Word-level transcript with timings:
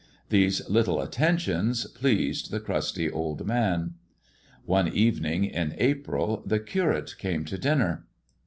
These 0.29 0.67
little 0.67 0.99
attentions 0.99 1.85
pleasteil 1.85 2.49
the 2.49 2.59
crusty 2.65 3.07
old 3.07 3.45
nmn. 3.45 3.91
On© 4.67 4.91
evening 4.93 5.45
ia 5.45 5.75
April 5.77 6.41
tlie 6.49 6.65
Curate 6.65 7.15
came 7.19 7.45
to 7.45 7.57
dinner. 7.59 8.07